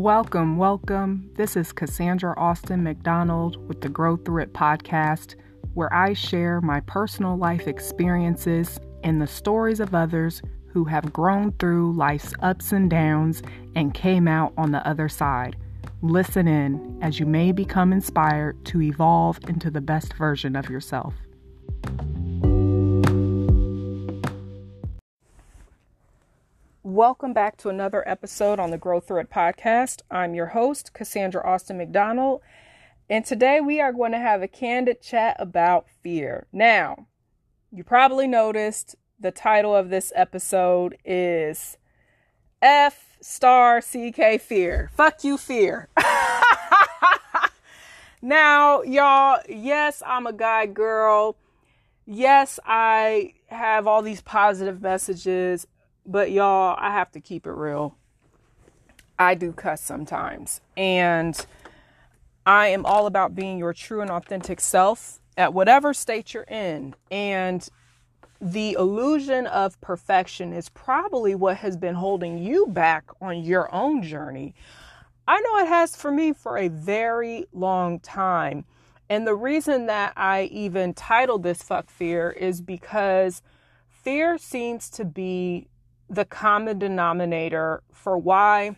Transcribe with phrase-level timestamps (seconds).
[0.00, 1.30] Welcome, welcome.
[1.34, 5.34] This is Casandra Austin McDonald with the Grow Through It podcast,
[5.74, 11.52] where I share my personal life experiences and the stories of others who have grown
[11.58, 13.42] through life's ups and downs
[13.76, 15.56] and came out on the other side.
[16.00, 21.12] Listen in as you may become inspired to evolve into the best version of yourself.
[26.90, 30.02] Welcome back to another episode on the Grow Through It podcast.
[30.10, 32.40] I'm your host, Casandra Austin McDonald,
[33.08, 36.48] and today we are going to have a candid chat about fear.
[36.52, 37.06] Now,
[37.70, 41.78] you probably noticed the title of this episode is
[42.60, 44.90] F star CK Fear.
[44.92, 45.90] Fuck you, fear.
[48.20, 51.36] now, y'all, yes, I'm a guy girl.
[52.04, 55.68] Yes, I have all these positive messages
[56.10, 57.96] but y'all, I have to keep it real.
[59.18, 60.60] I do cuss sometimes.
[60.76, 61.46] And
[62.44, 66.94] I am all about being your true and authentic self at whatever state you're in.
[67.10, 67.68] And
[68.40, 74.02] the illusion of perfection is probably what has been holding you back on your own
[74.02, 74.54] journey.
[75.28, 78.64] I know it has for me for a very long time.
[79.08, 83.42] And the reason that I even titled this Fuck Fear is because
[83.88, 85.68] fear seems to be
[86.10, 88.76] the common denominator for why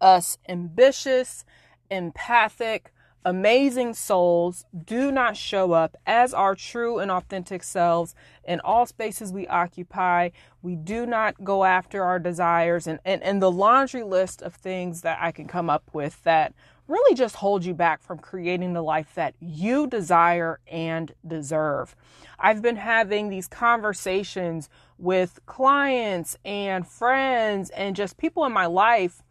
[0.00, 1.44] us ambitious,
[1.90, 2.92] empathic,
[3.24, 9.32] amazing souls do not show up as our true and authentic selves in all spaces
[9.32, 10.30] we occupy.
[10.62, 15.02] We do not go after our desires and, and, and the laundry list of things
[15.02, 16.54] that I can come up with that
[16.88, 21.94] really just hold you back from creating the life that you desire and deserve.
[22.38, 29.22] I've been having these conversations with clients and friends and just people in my life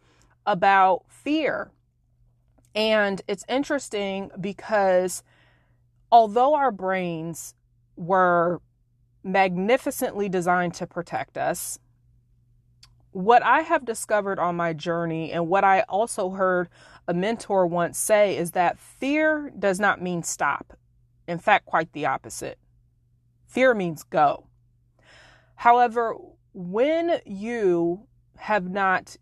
[0.46, 1.72] about fear.
[2.74, 5.24] And it's interesting because
[6.12, 7.54] although our brains
[7.96, 8.62] were
[9.24, 11.80] magnificently designed to protect us,
[13.10, 16.68] what I have discovered on my journey and what I also heard
[17.08, 20.74] a mentor once say is that fear does not mean stop.
[21.26, 22.58] In fact, quite the opposite.
[23.46, 24.46] Fear means go.
[25.56, 26.14] However,
[26.52, 29.16] when you have not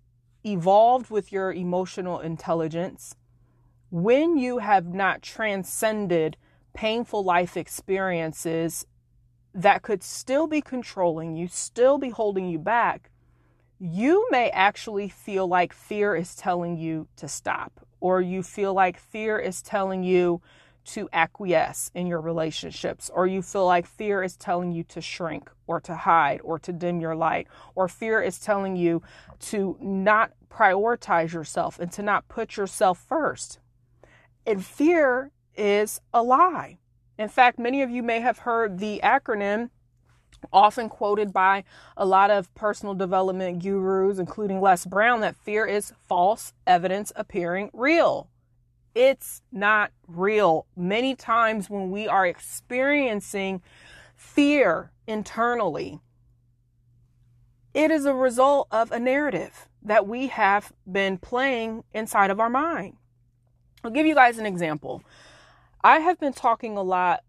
[0.45, 3.15] evolved with your emotional intelligence,
[3.91, 6.37] when you have not transcended
[6.75, 8.85] painful life experiences
[9.55, 13.11] that could still be controlling you, still be holding you back,
[13.79, 18.99] you may actually feel like fear is telling you to stop, or you feel like
[18.99, 20.41] fear is telling you
[20.85, 25.51] to acquiesce in your relationships, or you feel like fear is telling you to shrink,
[25.67, 29.03] or to hide, or to dim your light, or fear is telling you
[29.41, 33.59] to not prioritize yourself and to not put yourself first.
[34.47, 36.79] And fear is a lie.
[37.19, 39.71] In fact, many of you may have heard the acronym
[40.53, 41.65] often quoted by
[41.97, 47.71] a lot of personal development gurus, including Les Brown, that fear is false evidence appearing
[47.73, 48.29] real.
[48.95, 50.67] It's not real.
[50.77, 53.63] Many times when we are experiencing
[54.15, 56.01] fear internally,
[57.75, 62.49] it is a result of a narrative that we have been playing inside of our
[62.49, 62.97] mind.
[63.85, 65.03] I'll give you guys an example.
[65.85, 67.23] I have been talking a lot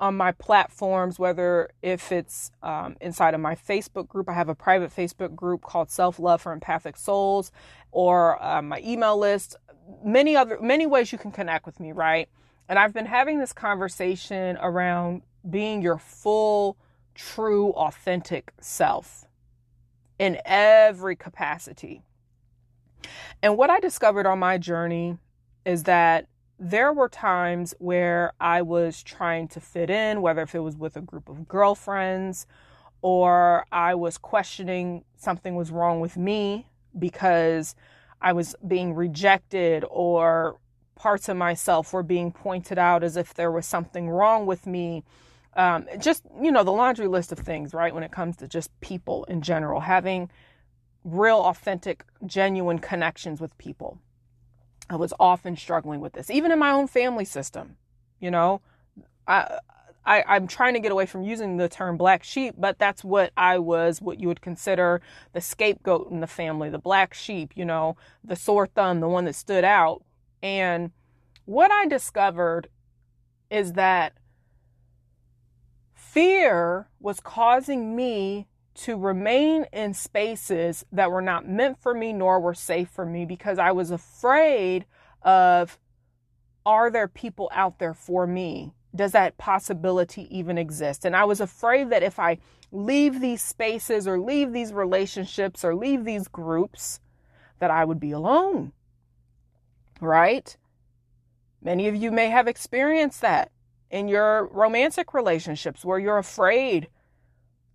[0.00, 4.54] on my platforms, whether if it's um, inside of my Facebook group, I have a
[4.54, 7.50] private Facebook group called Self Love for Empathic Souls,
[7.90, 9.56] or uh, my email list.
[10.04, 12.28] Many other many ways you can connect with me, right?
[12.68, 16.76] And I've been having this conversation around being your full,
[17.14, 19.24] true, authentic self
[20.18, 22.02] in every capacity.
[23.42, 25.16] And what I discovered on my journey
[25.64, 26.26] is that
[26.58, 30.96] there were times where I was trying to fit in, whether if it was with
[30.96, 32.46] a group of girlfriends
[33.00, 36.66] or I was questioning something was wrong with me
[36.98, 37.76] because
[38.20, 40.58] I was being rejected or
[40.96, 45.04] parts of myself were being pointed out as if there was something wrong with me.
[45.54, 47.94] Um, just, you know, the laundry list of things, right?
[47.94, 50.28] When it comes to just people in general, having
[51.04, 54.00] real, authentic, genuine connections with people.
[54.90, 57.76] I was often struggling with this, even in my own family system.
[58.20, 58.60] You know,
[59.26, 59.58] I,
[60.04, 63.32] I I'm trying to get away from using the term black sheep, but that's what
[63.36, 65.00] I was, what you would consider
[65.32, 67.52] the scapegoat in the family, the black sheep.
[67.54, 70.02] You know, the sore thumb, the one that stood out.
[70.42, 70.92] And
[71.44, 72.68] what I discovered
[73.50, 74.14] is that
[75.94, 78.46] fear was causing me
[78.78, 83.24] to remain in spaces that were not meant for me nor were safe for me
[83.24, 84.86] because I was afraid
[85.22, 85.78] of
[86.64, 88.72] are there people out there for me?
[88.94, 91.04] Does that possibility even exist?
[91.04, 92.38] And I was afraid that if I
[92.70, 97.00] leave these spaces or leave these relationships or leave these groups,
[97.58, 98.72] that I would be alone.
[100.00, 100.56] Right?
[101.60, 103.50] Many of you may have experienced that
[103.90, 106.88] in your romantic relationships where you're afraid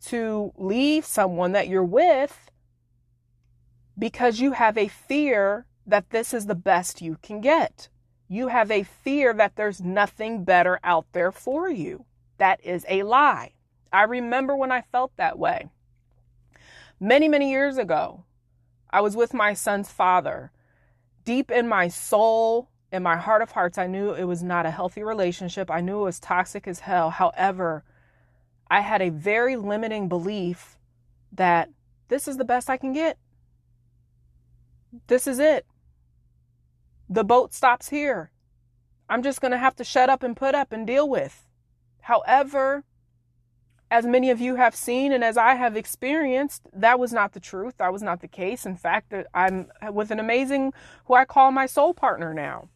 [0.07, 2.51] to leave someone that you're with
[3.97, 7.89] because you have a fear that this is the best you can get.
[8.27, 12.05] You have a fear that there's nothing better out there for you.
[12.37, 13.53] That is a lie.
[13.91, 15.69] I remember when I felt that way.
[16.99, 18.23] Many, many years ago,
[18.89, 20.51] I was with my son's father.
[21.25, 24.71] Deep in my soul, in my heart of hearts, I knew it was not a
[24.71, 25.69] healthy relationship.
[25.69, 27.09] I knew it was toxic as hell.
[27.09, 27.83] However,
[28.73, 30.79] I had a very limiting belief
[31.31, 31.69] that
[32.07, 33.19] this is the best I can get.
[35.05, 35.67] This is it.
[37.07, 38.31] The boat stops here.
[39.07, 41.47] I'm just going to have to shut up and put up and deal with.
[42.01, 42.83] However,
[43.91, 47.39] as many of you have seen and as I have experienced, that was not the
[47.39, 47.75] truth.
[47.77, 48.65] That was not the case.
[48.65, 50.73] In fact, I'm with an amazing,
[51.05, 52.69] who I call my soul partner now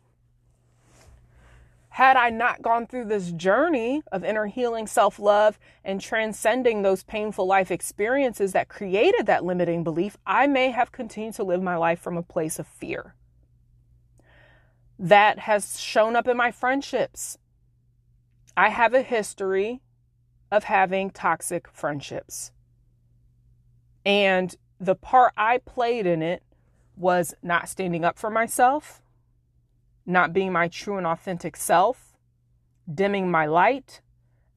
[1.97, 7.01] had I not gone through this journey of inner healing, self love, and transcending those
[7.01, 11.75] painful life experiences that created that limiting belief, I may have continued to live my
[11.75, 13.15] life from a place of fear.
[14.99, 17.39] That has shown up in my friendships.
[18.55, 19.81] I have a history
[20.51, 22.51] of having toxic friendships.
[24.05, 26.43] And the part I played in it
[26.95, 29.01] was not standing up for myself
[30.07, 32.15] not being my true and authentic self,
[32.91, 34.01] dimming my light,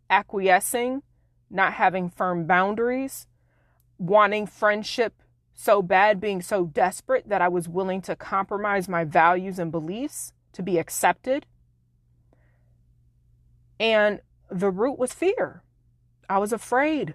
[0.08, 1.02] acquiescing,
[1.50, 3.26] not having firm boundaries,
[3.98, 9.58] wanting friendship so bad, being so desperate that I was willing to compromise my values
[9.58, 11.44] and beliefs to be accepted.
[13.78, 14.20] And
[14.50, 15.62] the root was fear.
[16.28, 17.14] I was afraid.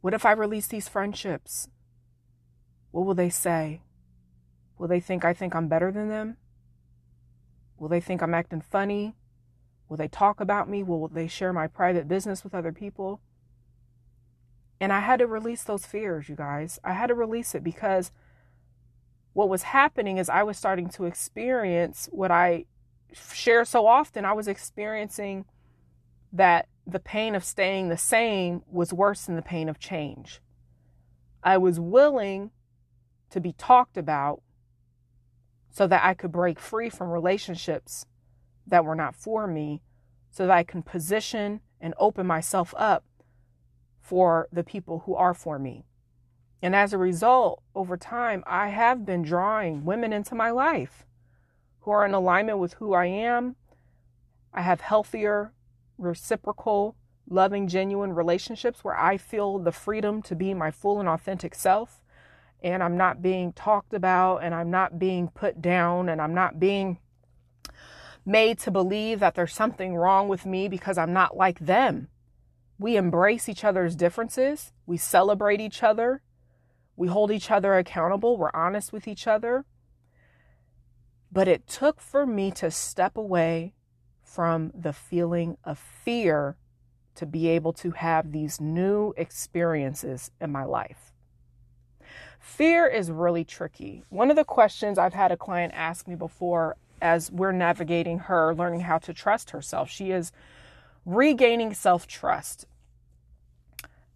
[0.00, 1.68] What if I release these friendships?
[2.90, 3.80] What will they say?
[4.78, 6.36] Will they think I think I'm better than them?
[7.78, 9.14] Will they think I'm acting funny?
[9.88, 10.82] Will they talk about me?
[10.82, 13.20] Will they share my private business with other people?
[14.80, 16.78] And I had to release those fears, you guys.
[16.84, 18.12] I had to release it because
[19.32, 22.66] what was happening is I was starting to experience what I
[23.12, 24.24] share so often.
[24.24, 25.46] I was experiencing
[26.32, 30.40] that the pain of staying the same was worse than the pain of change.
[31.42, 32.50] I was willing
[33.30, 34.42] to be talked about
[35.78, 38.04] so that I could break free from relationships
[38.66, 39.80] that were not for me,
[40.28, 43.04] so that I can position and open myself up
[44.00, 45.84] for the people who are for me.
[46.60, 51.06] And as a result, over time, I have been drawing women into my life
[51.82, 53.54] who are in alignment with who I am.
[54.52, 55.52] I have healthier,
[55.96, 56.96] reciprocal,
[57.30, 62.02] loving, genuine relationships where I feel the freedom to be my full and authentic self
[62.62, 66.58] and I'm not being talked about and I'm not being put down and I'm not
[66.58, 66.98] being
[68.24, 72.08] made to believe that there's something wrong with me because I'm not like them.
[72.78, 76.22] We embrace each other's differences, we celebrate each other,
[76.94, 79.64] we hold each other accountable, we're honest with each other.
[81.30, 83.74] But it took for me to step away
[84.22, 86.56] from the feeling of fear
[87.16, 91.07] to be able to have these new experiences in my life.
[92.48, 94.02] Fear is really tricky.
[94.08, 98.52] One of the questions I've had a client ask me before as we're navigating her
[98.52, 100.32] learning how to trust herself, she is
[101.04, 102.66] regaining self trust.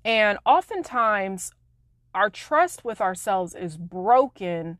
[0.04, 1.52] And oftentimes,
[2.14, 4.78] our trust with ourselves is broken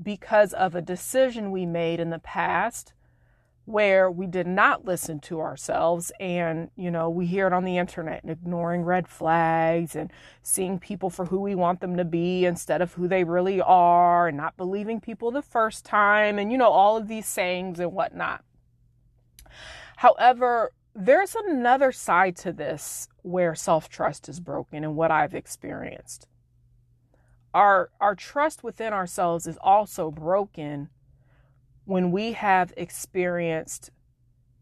[0.00, 2.92] because of a decision we made in the past
[3.64, 7.78] where we did not listen to ourselves and you know we hear it on the
[7.78, 12.44] internet and ignoring red flags and seeing people for who we want them to be
[12.44, 16.58] instead of who they really are and not believing people the first time and you
[16.58, 18.44] know all of these sayings and whatnot.
[19.96, 26.26] However there's another side to this where self-trust is broken and what i've experienced.
[27.54, 30.88] Our our trust within ourselves is also broken
[31.92, 33.90] when we have experienced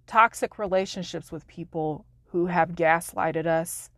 [0.08, 3.88] toxic relationships with people who have gaslighted us,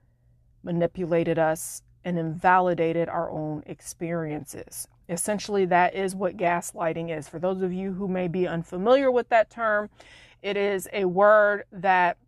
[0.63, 4.87] manipulated us, and invalidated our own experiences.
[5.09, 7.27] Essentially, that is what gaslighting is.
[7.27, 9.89] For those of you who may be unfamiliar with that term,
[10.43, 12.19] it is a word that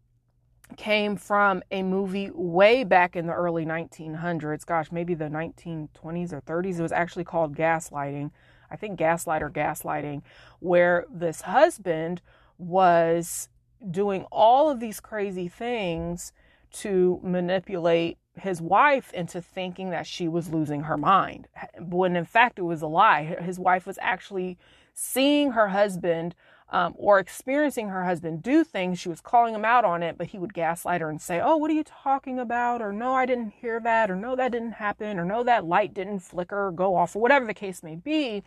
[0.78, 4.64] came from a movie way back in the early 1900s.
[4.64, 6.78] Gosh, maybe the 1920s or 30s.
[6.78, 8.30] It was actually called Gaslighting.
[8.75, 10.23] I think Gaslight or Gaslighting,
[10.59, 12.21] where this husband
[12.59, 13.49] was
[13.88, 16.33] doing all of these crazy things
[16.73, 21.47] to manipulate his wife into thinking that she was losing her mind.
[21.78, 23.37] When in fact it was a lie.
[23.40, 24.59] His wife was actually
[24.93, 26.35] seeing her husband
[26.71, 30.28] um, or experiencing her husband do things she was calling him out on it but
[30.28, 33.26] he would gaslight her and say oh what are you talking about or no i
[33.26, 36.73] didn't hear that or no that didn't happen or no that light didn't flicker or
[36.73, 38.42] go off or whatever the case may be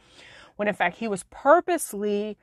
[0.55, 2.37] when in fact he was purposely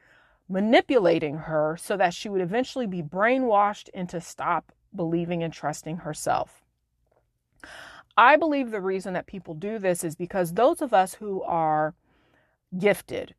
[0.49, 6.62] manipulating her so that she would eventually be brainwashed into stop believing and trusting herself.
[8.16, 11.95] I believe the reason that people do this is because those of us who are
[12.78, 13.35] gifted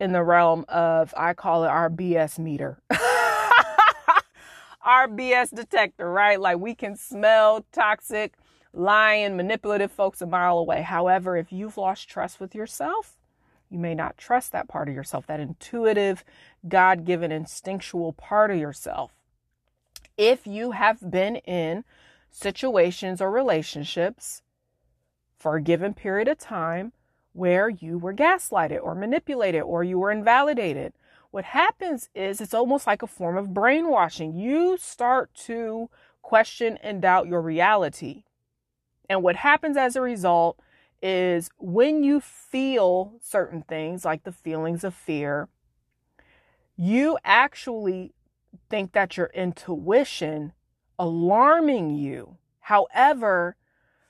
[0.00, 2.78] in the realm of, I call it our BS meter.
[4.82, 6.40] our BS detector, right?
[6.40, 8.34] Like we can smell toxic,
[8.72, 10.82] lying, manipulative folks a mile away.
[10.82, 13.16] However, if you've lost trust with yourself,
[13.70, 16.24] you may not trust that part of yourself, that intuitive,
[16.68, 19.12] God given, instinctual part of yourself.
[20.16, 21.84] If you have been in
[22.30, 24.42] situations or relationships
[25.36, 26.92] for a given period of time
[27.34, 30.94] where you were gaslighted or manipulated or you were invalidated,
[31.30, 34.34] what happens is it's almost like a form of brainwashing.
[34.34, 35.90] You start to
[36.22, 38.22] question and doubt your reality.
[39.10, 40.58] And what happens as a result
[41.02, 45.48] is when you feel certain things, like the feelings of fear,
[46.76, 48.14] you actually
[48.70, 50.52] think that your intuition
[50.98, 52.36] alarming you.
[52.60, 53.56] However,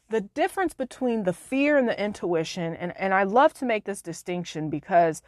[0.09, 4.03] the difference between the fear and the intuition, and, and I love to make this
[4.03, 5.23] distinction because,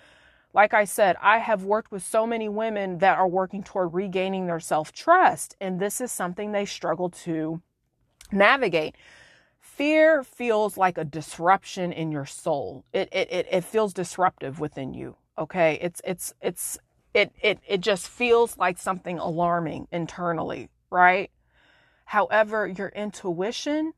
[0.53, 4.47] like I said, I have worked with so many women that are working toward regaining
[4.47, 7.63] their self trust, and this is something they struggle to
[8.33, 8.97] navigate
[9.77, 12.85] fear feels like a disruption in your soul.
[12.93, 15.17] It, it, it, it feels disruptive within you.
[15.39, 15.79] Okay.
[15.83, 16.79] It's, it's, it's,
[17.13, 21.31] it, it, it just feels like something alarming internally, right?
[22.07, 23.93] However, your intuition,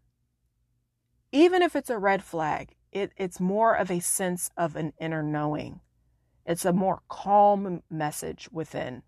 [1.32, 5.22] even if it's a red flag, it, it's more of a sense of an inner
[5.22, 5.80] knowing.
[6.46, 9.02] It's a more calm message within.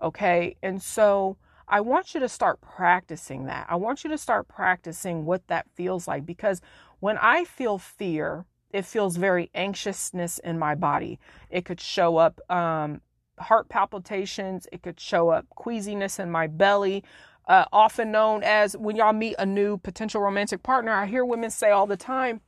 [0.00, 0.56] Okay.
[0.62, 1.36] And so
[1.66, 3.66] I want you to start practicing that.
[3.68, 6.60] I want you to start practicing what that feels like because
[7.00, 11.18] when I feel fear, it feels very anxiousness in my body.
[11.48, 13.00] It could show up um,
[13.38, 17.02] heart palpitations, it could show up queasiness in my belly.
[17.46, 21.50] Uh, often known as when y'all meet a new potential romantic partner, I hear women
[21.50, 22.40] say all the time,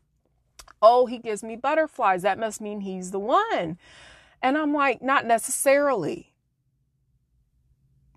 [0.83, 2.23] Oh, he gives me butterflies.
[2.23, 3.79] That must mean he's the one.
[4.43, 6.35] And I'm like, Not necessarily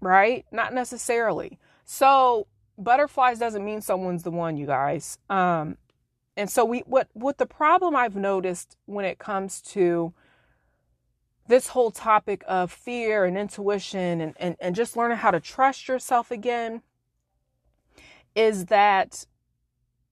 [0.02, 0.46] right?
[0.52, 1.60] Not necessarily.
[1.86, 5.18] So butterflies doesn't mean someone's the one, you guys.
[5.30, 5.78] Um,
[6.38, 10.14] and so we what what the problem I've noticed when it comes to
[11.50, 15.88] this whole topic of fear and intuition and, and, and just learning how to trust
[15.88, 16.84] yourself again
[18.36, 19.26] is that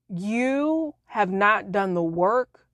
[0.10, 2.68] you have not done the work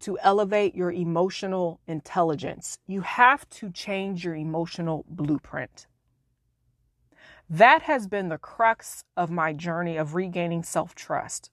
[0.00, 2.78] to elevate your emotional intelligence.
[2.88, 5.86] You have to change your emotional blueprint.
[7.48, 11.50] That has been the crux of my journey of regaining self trust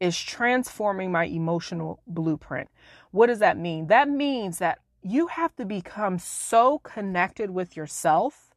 [0.00, 2.68] is transforming my emotional blueprint.
[3.12, 3.86] What does that mean?
[3.86, 8.50] That means that you have to become so connected with yourself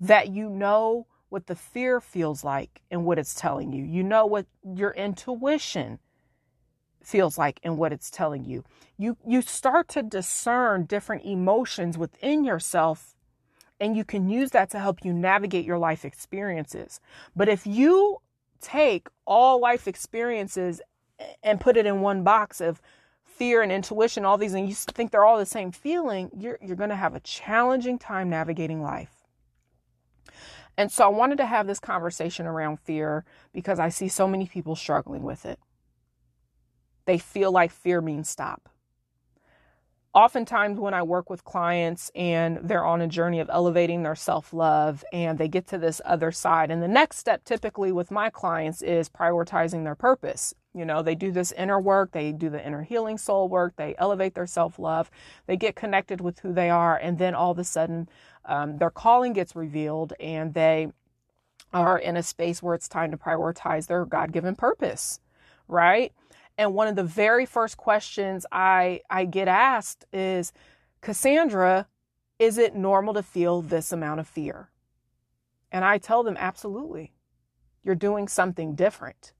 [0.00, 3.84] that you know what the fear feels like and what it's telling you.
[3.84, 6.00] You know what your intuition
[7.02, 8.64] feels like and what it's telling you.
[8.98, 13.14] You you start to discern different emotions within yourself
[13.78, 17.00] and you can use that to help you navigate your life experiences.
[17.34, 18.18] But if you
[18.60, 20.82] take all life experiences
[21.42, 22.82] and put it in one box of
[23.40, 26.76] fear and intuition, all these, and you think they're all the same feeling, you're, you're
[26.76, 29.24] going to have a challenging time navigating life.
[30.76, 34.44] And so I wanted to have this conversation around fear because I see so many
[34.44, 35.58] people struggling with it.
[37.06, 38.68] They feel like fear means stop
[40.12, 44.52] oftentimes when I work with clients and they're on a journey of elevating their self
[44.52, 48.30] love and they get to this other side, and the next step typically with my
[48.30, 50.54] clients is prioritizing their purpose.
[50.72, 53.94] You know, they do this inner work, they do the inner healing soul work, they
[53.98, 55.10] elevate their self love,
[55.46, 58.08] they get connected with who they are, and then all of a sudden
[58.44, 60.92] um, their calling gets revealed and they
[61.72, 65.20] are in a space where it's time to prioritize their God given purpose,
[65.68, 66.12] right?
[66.56, 70.52] And one of the very first questions I, I get asked is,
[71.02, 71.86] Casandra,
[72.38, 74.70] is it normal to feel this amount of fear?
[75.72, 77.12] And I tell them, absolutely.
[77.82, 79.32] You're doing something different.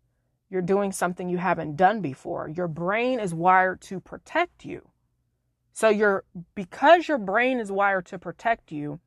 [0.51, 2.49] You're doing something you haven't done before.
[2.49, 4.91] Your brain is wired to protect you.
[5.73, 9.01] So you're because your brain is wired to protect you,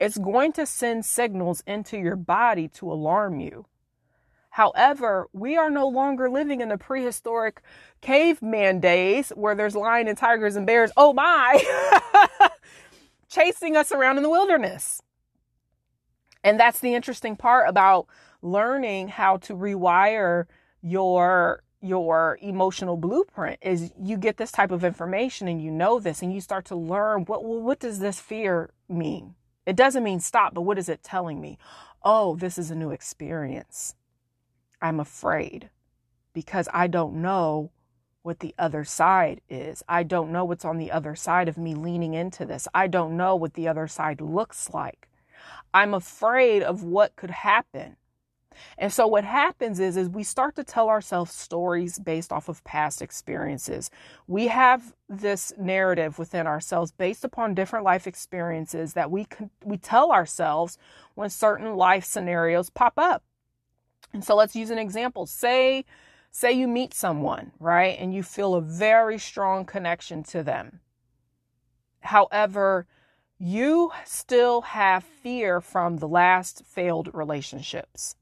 [0.00, 3.66] it's going to send signals into your body to alarm you.
[4.50, 7.60] However, we are no longer living in the prehistoric
[8.00, 11.60] caveman days where there's lion and tigers and bears, oh my,
[13.28, 15.02] chasing us around in the wilderness.
[16.44, 18.06] And that's the interesting part about
[18.44, 20.44] learning how to rewire
[20.82, 26.22] your your emotional blueprint is you get this type of information and you know this
[26.22, 29.34] and you start to learn what what does this fear mean?
[29.66, 31.58] It doesn't mean stop, but what is it telling me?
[32.02, 33.94] Oh, this is a new experience.
[34.80, 35.70] I'm afraid
[36.34, 37.70] because I don't know
[38.22, 39.82] what the other side is.
[39.88, 42.68] I don't know what's on the other side of me leaning into this.
[42.74, 45.08] I don't know what the other side looks like.
[45.72, 47.96] I'm afraid of what could happen.
[48.78, 52.62] And so what happens is is we start to tell ourselves stories based off of
[52.64, 53.90] past experiences.
[54.26, 59.26] We have this narrative within ourselves based upon different life experiences that we
[59.64, 60.78] we tell ourselves
[61.14, 63.22] when certain life scenarios pop up.
[64.12, 65.26] And so let's use an example.
[65.26, 65.84] Say
[66.30, 67.96] say you meet someone, right?
[67.98, 70.80] And you feel a very strong connection to them.
[72.00, 72.86] However,
[73.38, 78.16] you still have fear from the last failed relationships.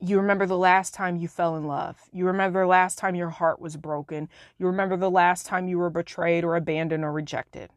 [0.00, 1.96] You remember the last time you fell in love.
[2.12, 4.28] You remember the last time your heart was broken.
[4.58, 7.70] You remember the last time you were betrayed or abandoned or rejected.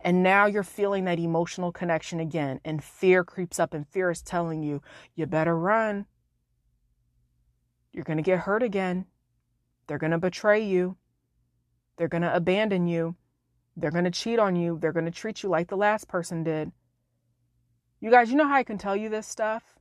[0.00, 4.22] And now you're feeling that emotional connection again, and fear creeps up, and fear is
[4.22, 4.82] telling you,
[5.14, 6.06] you better run.
[7.92, 9.06] You're going to get hurt again.
[9.86, 10.96] They're going to betray you.
[11.96, 13.16] They're going to abandon you.
[13.76, 14.78] They're going to cheat on you.
[14.80, 16.72] They're going to treat you like the last person did.
[18.00, 19.75] You guys, you know how I can tell you this stuff?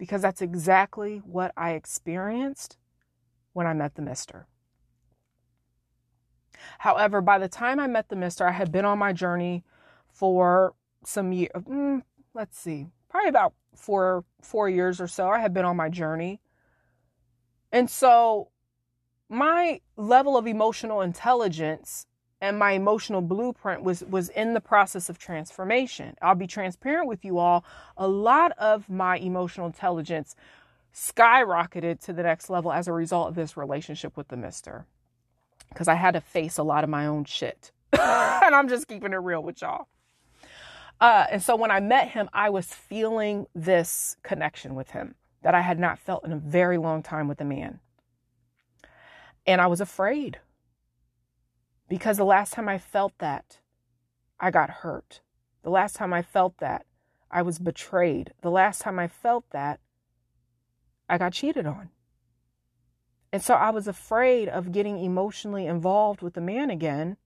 [0.00, 2.78] Because that's exactly what I experienced
[3.52, 4.46] when I met the mister.
[6.78, 9.62] However, by the time I met the mister, I had been on my journey
[10.08, 10.72] for
[11.04, 11.50] some years.
[11.54, 12.00] Mm,
[12.32, 15.28] let's see, probably about four four years or so.
[15.28, 16.40] I had been on my journey,
[17.70, 18.48] and so
[19.28, 22.06] my level of emotional intelligence
[22.40, 26.16] and my emotional blueprint was was in the process of transformation.
[26.22, 27.64] I'll be transparent with you all.
[27.96, 30.34] A lot of my emotional intelligence
[30.94, 34.86] skyrocketed to the next level as a result of this relationship with the mister.
[35.74, 37.72] Cuz I had to face a lot of my own shit.
[37.92, 39.86] and I'm just keeping it real with y'all.
[41.00, 45.54] Uh, and so when I met him, I was feeling this connection with him that
[45.54, 47.80] I had not felt in a very long time with a man.
[49.46, 50.38] And I was afraid
[51.90, 53.58] because the last time I felt that,
[54.38, 55.20] I got hurt.
[55.64, 56.86] The last time I felt that,
[57.32, 58.32] I was betrayed.
[58.42, 59.80] The last time I felt that,
[61.08, 61.90] I got cheated on.
[63.32, 67.16] And so I was afraid of getting emotionally involved with the man again.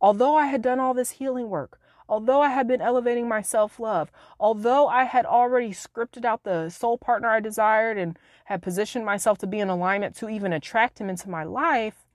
[0.00, 1.78] Although I had done all this healing work,
[2.08, 6.70] although I had been elevating my self love, although I had already scripted out the
[6.70, 11.00] soul partner I desired and had positioned myself to be in alignment to even attract
[11.00, 12.06] him into my life,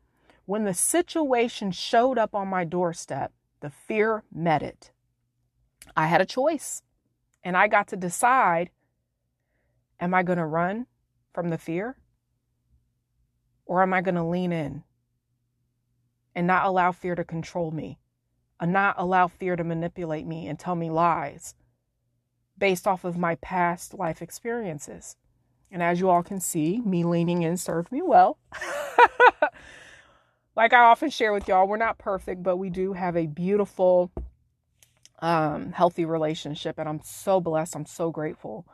[0.45, 3.31] when the situation showed up on my doorstep,
[3.61, 4.91] the fear met it.
[5.95, 6.83] I had a choice,
[7.43, 8.69] and I got to decide
[9.99, 10.87] am I going to run
[11.33, 11.97] from the fear?
[13.65, 14.83] Or am I going to lean in
[16.35, 17.97] and not allow fear to control me,
[18.59, 21.55] and not allow fear to manipulate me and tell me lies
[22.57, 25.15] based off of my past life experiences?
[25.71, 28.37] And as you all can see, me leaning in served me well.
[30.55, 34.11] like I often share with y'all, we're not perfect, but we do have a beautiful,
[35.19, 36.79] um, healthy relationship.
[36.79, 37.75] And I'm so blessed.
[37.75, 38.65] I'm so grateful.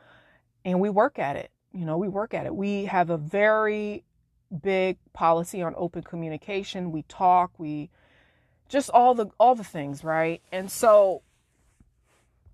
[0.63, 1.49] And we work at it.
[1.73, 2.55] You know, we work at it.
[2.55, 4.03] We have a very
[4.61, 6.91] big policy on open communication.
[6.91, 7.89] We talk, we
[8.67, 10.41] just all the all the things, right?
[10.51, 11.23] And so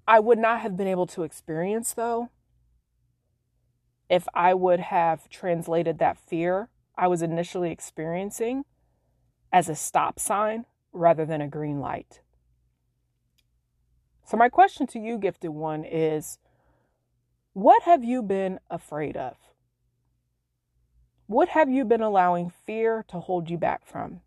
[0.08, 2.30] I would not have been able to experience though
[4.10, 8.64] if I would have translated that fear I was initially experiencing
[9.52, 12.22] as a stop sign rather than a green light.
[14.26, 16.38] So, my question to you, gifted one, is
[17.54, 19.38] what have you been afraid of?
[21.28, 24.22] What have you been allowing fear to hold you back from?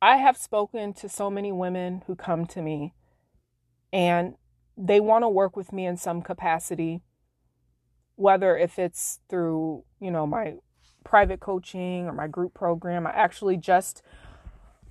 [0.00, 2.94] I have spoken to so many women who come to me
[3.92, 4.34] and
[4.76, 7.02] they want to work with me in some capacity,
[8.16, 10.54] whether if it's through, you know, my
[11.04, 13.06] private coaching or my group program.
[13.06, 14.02] I actually just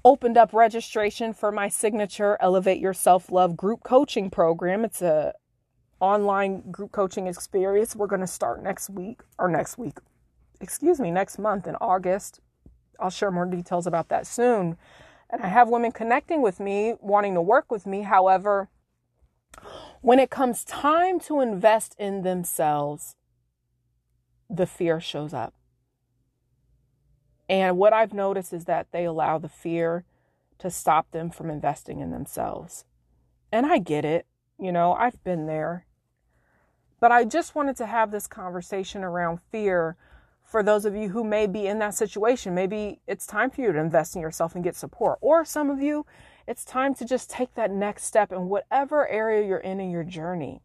[0.04, 4.84] opened up registration for my signature Elevate Your Self Love group coaching program.
[4.84, 5.34] It's a
[6.00, 7.96] online group coaching experience.
[7.96, 10.00] We're going to start next week or next week,
[10.60, 12.40] excuse me, next month in August.
[13.00, 14.78] I'll share more details about that soon.
[15.30, 18.02] And I have women connecting with me, wanting to work with me.
[18.02, 18.70] However,
[20.02, 23.16] when it comes time to invest in themselves,
[24.50, 25.54] the fear shows up.
[27.52, 30.06] And what I've noticed is that they allow the fear
[30.60, 32.86] to stop them from investing in themselves.
[33.52, 34.26] And I get it.
[34.58, 35.86] You know, I've been there.
[37.02, 39.98] But I just wanted to have this conversation around fear
[40.46, 42.56] for those of you who may be in that situation.
[42.56, 45.18] Maybe it's time for you to invest in yourself and get support.
[45.20, 46.06] Or some of you,
[46.48, 50.06] it's time to just take that next step in whatever area you're in in your
[50.06, 50.62] journey.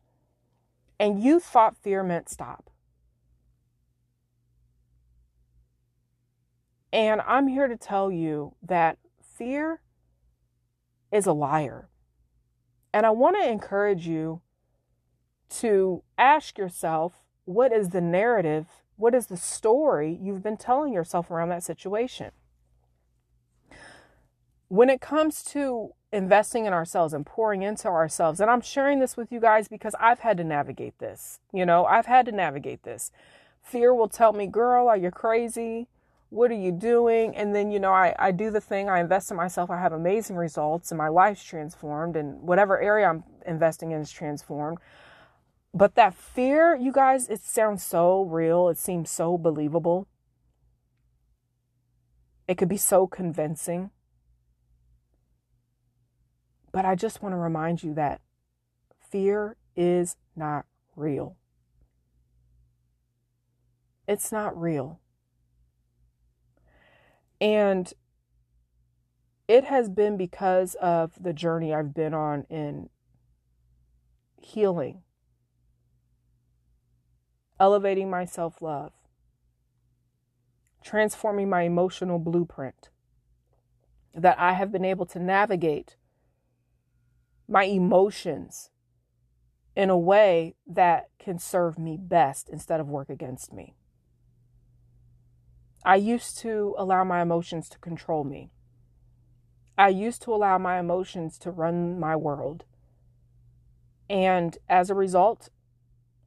[1.01, 2.71] And you thought fear meant stop.
[6.93, 9.81] And I'm here to tell you that fear
[11.13, 11.89] is a liar.
[12.93, 14.41] And I want to encourage you
[15.49, 21.31] to ask yourself what is the narrative, what is the story you've been telling yourself
[21.31, 22.33] around that situation?
[24.69, 29.17] When it comes to investing in ourselves and pouring into ourselves, and I'm sharing this
[29.17, 31.39] with you guys because I've had to navigate this.
[31.53, 33.13] You know, I've had to navigate this.
[33.63, 35.89] Fear will tell me, girl, are you crazy?
[36.37, 37.35] What are you doing?
[37.35, 39.93] And then you know I, I do the thing i invest in myself i have
[39.93, 44.79] amazing results and my life's transformed and whatever area i'm investing in is transformed.
[45.73, 50.07] But that fear you guys it sounds so real it seems so believable.
[52.47, 53.91] It could be so convincing.
[56.71, 58.21] But i just want to remind you that
[59.01, 61.37] fear is not real.
[64.07, 65.01] It's not real
[67.41, 67.93] and
[69.49, 72.89] it has been because of the journey I've been on in
[74.41, 75.03] healing,
[77.61, 78.93] elevating my self love,
[80.83, 82.91] transforming my emotional blueprint,
[84.15, 85.97] that I have been able to navigate
[87.49, 88.71] my emotions
[89.77, 93.75] in a way that can serve me best instead of work against me.
[95.87, 98.51] I used to allow my emotions to control me.
[99.79, 102.65] I used to allow my emotions to run my world.
[104.11, 105.49] And as a result,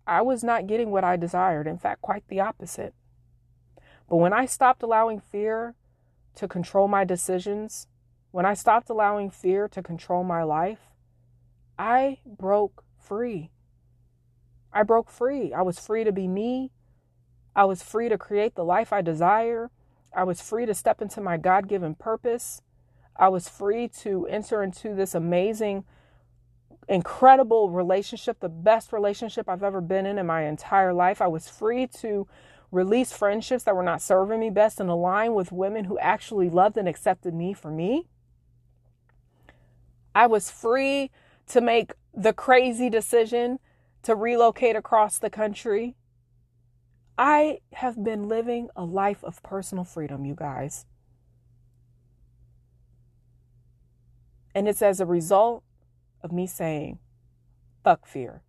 [0.07, 1.67] I was not getting what I desired.
[1.67, 2.93] In fact, quite the opposite.
[4.07, 5.75] But when I stopped allowing fear
[6.35, 7.85] to control my decisions,
[8.31, 10.93] when I stopped allowing fear to control my life,
[11.77, 13.51] I broke free.
[14.71, 15.51] I broke free.
[15.51, 16.71] I was free to be me.
[17.55, 19.69] I was free to create the life I desire.
[20.13, 22.61] I was free to step into my God given purpose.
[23.15, 25.83] I was free to enter into this amazing,
[26.87, 31.21] incredible relationship, the best relationship I've ever been in in my entire life.
[31.21, 32.27] I was free to
[32.71, 36.77] release friendships that were not serving me best and align with women who actually loved
[36.77, 38.07] and accepted me for me.
[40.15, 41.11] I was free
[41.47, 43.59] to make the crazy decision
[44.03, 45.95] to relocate across the country
[47.19, 50.85] I have been living a life of personal freedom, you guys.
[54.55, 55.63] And it's as a result
[56.23, 56.99] of me saying,
[57.83, 58.41] fuck fear.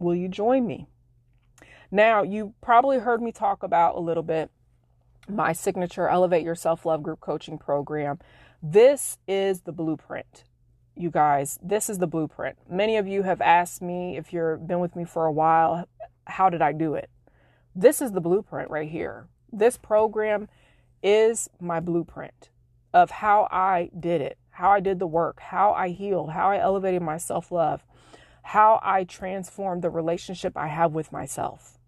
[0.00, 0.88] Will you join me?
[1.92, 4.50] Now, you probably heard me talk about a little bit
[5.28, 8.18] my signature Elevate Your Self Love Group Coaching Program.
[8.60, 10.42] This is the blueprint
[10.94, 12.58] you guys, this is the blueprint.
[12.68, 15.88] Many of you have asked me if you've been with me for a while,
[16.26, 17.10] how did I do it?
[17.74, 19.28] This is the blueprint right here.
[19.52, 20.48] This program
[21.02, 22.50] is my blueprint
[22.92, 26.58] of how I did it, how I did the work, how I healed, how I
[26.58, 27.84] elevated my self love,
[28.42, 31.78] how I transformed the relationship I have with myself.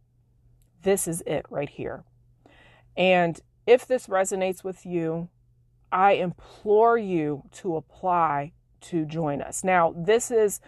[0.82, 2.04] This is it right here.
[2.96, 5.28] And if this resonates with you,
[5.90, 9.64] I implore you to apply to join us.
[9.64, 10.60] Now, this is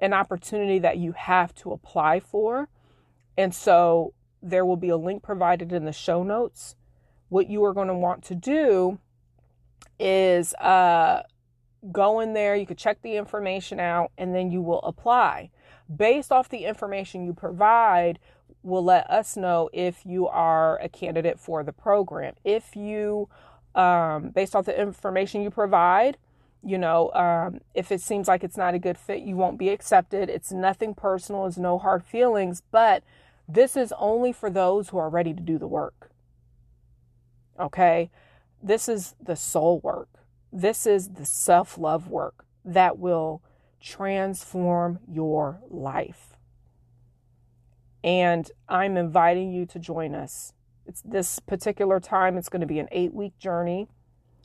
[0.00, 2.68] an opportunity that you have to apply for.
[3.42, 6.76] And so there will be a link provided in the show notes.
[7.28, 9.00] What you are going to want to do
[9.98, 11.24] is uh,
[11.90, 15.50] go in there, you could check the information out, and then you will apply.
[15.94, 18.20] Based off the information you provide,
[18.62, 22.34] will let us know if you are a candidate for the program.
[22.44, 23.28] If you,
[23.74, 26.16] um, based off the information you provide,
[26.62, 29.70] you know, um, if it seems like it's not a good fit, you won't be
[29.70, 30.30] accepted.
[30.30, 33.02] It's nothing personal, it's no hard feelings, but
[33.52, 36.10] this is only for those who are ready to do the work.
[37.58, 38.10] Okay?
[38.62, 40.08] This is the soul work.
[40.52, 43.42] This is the self love work that will
[43.80, 46.36] transform your life.
[48.04, 50.52] And I'm inviting you to join us.
[50.86, 53.88] It's this particular time, it's going to be an eight week journey.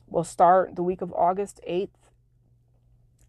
[0.07, 1.89] We'll start the week of August 8th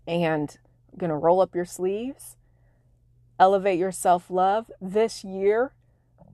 [0.07, 0.59] and
[0.93, 2.37] I'm going to roll up your sleeves,
[3.39, 5.73] elevate your self love this year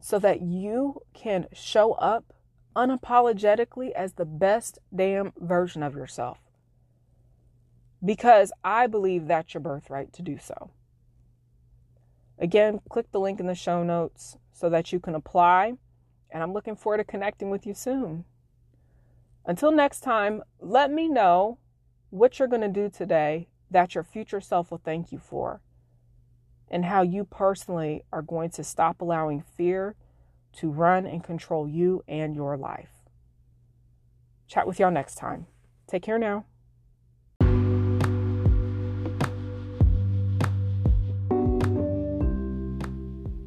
[0.01, 2.33] so that you can show up
[2.77, 6.39] unapologetically as the best damn version of yourself.
[8.05, 10.71] Because I believe that's your birthright to do so.
[12.39, 15.75] Again, click the link in the show notes so that you can apply.
[16.31, 18.25] And I'm looking forward to connecting with you soon.
[19.47, 21.59] Until next time, let me know
[22.11, 25.61] what you're going to do today that your future self will thank you for,
[26.71, 29.95] and how you personally are going to stop allowing fear
[30.55, 32.91] to run and control you and your life.
[34.47, 35.47] Chat with y'all next time.
[35.87, 36.45] Take care now.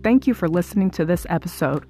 [0.04, 1.86] Thank you for listening to this episode.